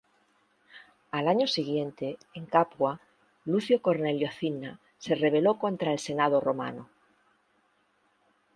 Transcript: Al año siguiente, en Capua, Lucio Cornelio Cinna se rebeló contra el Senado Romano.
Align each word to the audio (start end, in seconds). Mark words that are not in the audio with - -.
Al 1.11 1.27
año 1.27 1.45
siguiente, 1.45 2.17
en 2.33 2.47
Capua, 2.47 2.99
Lucio 3.45 3.83
Cornelio 3.83 4.31
Cinna 4.31 4.79
se 4.97 5.13
rebeló 5.13 5.59
contra 5.59 5.91
el 5.91 5.99
Senado 5.99 6.41
Romano. 6.41 6.89